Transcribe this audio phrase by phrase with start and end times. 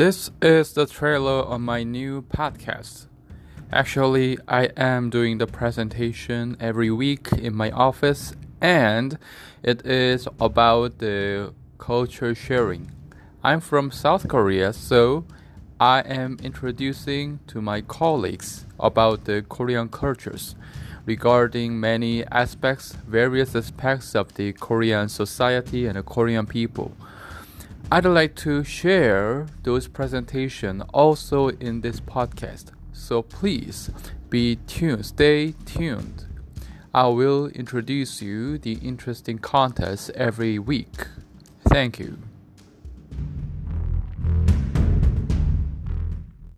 [0.00, 3.06] This is the trailer on my new podcast.
[3.70, 8.32] Actually, I am doing the presentation every week in my office,
[8.62, 9.18] and
[9.62, 12.92] it is about the culture sharing.
[13.44, 15.26] I'm from South Korea, so
[15.78, 20.56] I am introducing to my colleagues about the Korean cultures
[21.04, 26.96] regarding many aspects, various aspects of the Korean society and the Korean people.
[27.92, 32.66] I'd like to share those presentation also in this podcast.
[32.92, 33.90] So please
[34.28, 36.26] be tuned, stay tuned.
[36.94, 41.08] I will introduce you the interesting contests every week.
[41.68, 42.29] Thank you.